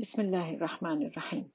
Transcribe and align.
بسم 0.00 0.22
الله 0.22 0.54
الرحمن 0.54 1.06
الرحيم. 1.06 1.50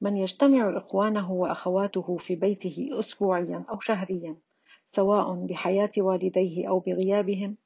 من 0.00 0.16
يجتمع 0.16 0.76
إخوانه 0.76 1.32
وأخواته 1.32 2.16
في 2.16 2.36
بيته 2.36 2.88
أسبوعيا 2.92 3.64
أو 3.70 3.80
شهريا 3.80 4.36
سواء 4.88 5.34
بحياة 5.34 5.90
والديه 5.98 6.68
أو 6.68 6.78
بغيابهم 6.78 7.56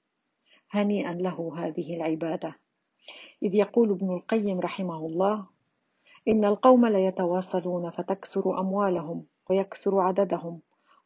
هنيئا 0.71 1.13
له 1.13 1.53
هذه 1.57 1.97
العبادة. 1.97 2.59
إذ 3.43 3.55
يقول 3.55 3.91
ابن 3.91 4.15
القيم 4.15 4.61
رحمه 4.61 5.07
الله 5.07 5.47
إن 6.29 6.45
القوم 6.45 6.87
ليتواصلون 6.87 7.91
فتكثر 7.91 8.61
أموالهم 8.61 9.25
ويكثر 9.51 10.01
عددهم 10.01 10.61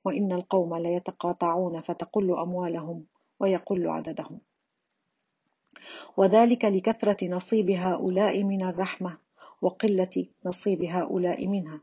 وإن 0.04 0.32
القوم 0.32 0.76
ليتقاطعون 0.76 1.80
فتقل 1.80 2.30
أموالهم 2.38 3.04
ويقل 3.40 3.88
عددهم. 3.88 4.40
وذلك 6.16 6.64
لكثرة 6.64 7.28
نصيب 7.28 7.70
هؤلاء 7.70 8.44
من 8.44 8.62
الرحمة 8.68 9.18
وقلة 9.62 10.26
نصيب 10.46 10.82
هؤلاء 10.82 11.46
منها. 11.46 11.80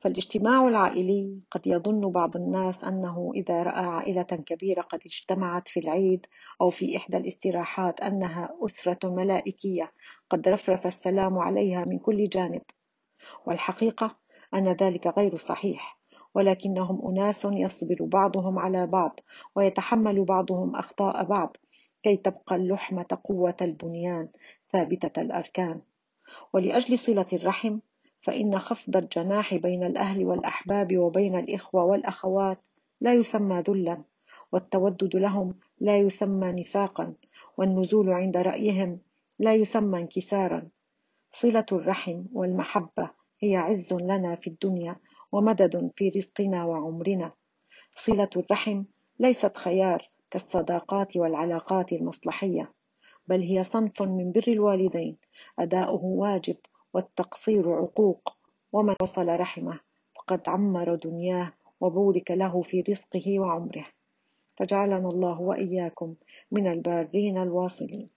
فالاجتماع 0.00 0.68
العائلي 0.68 1.40
قد 1.50 1.66
يظن 1.66 2.10
بعض 2.10 2.36
الناس 2.36 2.84
أنه 2.84 3.32
إذا 3.34 3.62
رأى 3.62 3.84
عائلة 3.84 4.22
كبيرة 4.22 4.82
قد 4.82 5.00
اجتمعت 5.06 5.68
في 5.68 5.80
العيد 5.80 6.26
أو 6.60 6.70
في 6.70 6.96
إحدى 6.96 7.16
الاستراحات 7.16 8.00
أنها 8.00 8.56
أسرة 8.66 8.98
ملائكية 9.04 9.92
قد 10.30 10.48
رفرف 10.48 10.86
السلام 10.86 11.38
عليها 11.38 11.84
من 11.84 11.98
كل 11.98 12.28
جانب. 12.28 12.62
والحقيقة 13.46 14.16
أن 14.54 14.68
ذلك 14.68 15.06
غير 15.06 15.36
صحيح 15.36 15.98
ولكنهم 16.34 17.08
أناس 17.08 17.44
يصبر 17.44 17.96
بعضهم 18.00 18.58
على 18.58 18.86
بعض 18.86 19.20
ويتحمل 19.54 20.24
بعضهم 20.24 20.76
أخطاء 20.76 21.24
بعض. 21.24 21.56
كي 22.02 22.16
تبقى 22.16 22.56
اللحمة 22.56 23.18
قوة 23.24 23.56
البنيان 23.60 24.28
ثابتة 24.72 25.20
الأركان. 25.20 25.80
ولأجل 26.52 26.98
صلة 26.98 27.26
الرحم 27.32 27.78
فإن 28.20 28.58
خفض 28.58 28.96
الجناح 28.96 29.54
بين 29.54 29.84
الأهل 29.84 30.24
والأحباب 30.24 30.96
وبين 30.96 31.38
الإخوة 31.38 31.84
والأخوات 31.84 32.58
لا 33.00 33.14
يسمى 33.14 33.60
ذلا 33.60 34.02
والتودد 34.52 35.16
لهم 35.16 35.54
لا 35.80 35.98
يسمى 35.98 36.52
نفاقا 36.52 37.14
والنزول 37.56 38.10
عند 38.10 38.36
رأيهم 38.36 38.98
لا 39.38 39.54
يسمى 39.54 39.98
انكسارا. 39.98 40.68
صلة 41.32 41.66
الرحم 41.72 42.24
والمحبة 42.32 43.10
هي 43.40 43.56
عز 43.56 43.92
لنا 43.92 44.34
في 44.34 44.46
الدنيا 44.46 44.96
ومدد 45.32 45.90
في 45.96 46.08
رزقنا 46.08 46.64
وعمرنا. 46.64 47.32
صلة 47.96 48.30
الرحم 48.36 48.84
ليست 49.18 49.56
خيار 49.56 50.09
كالصداقات 50.30 51.16
والعلاقات 51.16 51.92
المصلحية 51.92 52.72
بل 53.28 53.40
هي 53.40 53.64
صنف 53.64 54.02
من 54.02 54.32
بر 54.32 54.44
الوالدين 54.48 55.16
أداؤه 55.58 56.04
واجب 56.04 56.56
والتقصير 56.94 57.72
عقوق. 57.72 58.36
ومن 58.72 58.94
وصل 59.02 59.26
رحمه 59.28 59.80
فقد 60.16 60.48
عمر 60.48 60.94
دنياه 60.94 61.52
وبورك 61.80 62.30
له 62.30 62.62
في 62.62 62.80
رزقه 62.80 63.40
وعمره. 63.40 63.86
فجعلنا 64.56 65.08
الله 65.08 65.40
وإياكم 65.40 66.14
من 66.52 66.68
البارين 66.68 67.38
الواصلين. 67.38 68.10